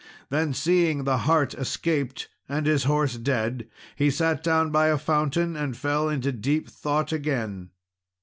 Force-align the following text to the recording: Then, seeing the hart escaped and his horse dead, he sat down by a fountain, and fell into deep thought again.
Then, 0.29 0.51
seeing 0.55 1.03
the 1.03 1.19
hart 1.29 1.53
escaped 1.53 2.27
and 2.49 2.65
his 2.65 2.85
horse 2.85 3.17
dead, 3.17 3.67
he 3.95 4.09
sat 4.09 4.41
down 4.43 4.71
by 4.71 4.87
a 4.87 4.97
fountain, 4.97 5.55
and 5.55 5.77
fell 5.77 6.09
into 6.09 6.31
deep 6.31 6.67
thought 6.67 7.11
again. 7.11 7.69